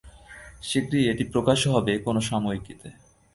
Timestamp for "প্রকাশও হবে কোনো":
1.33-2.19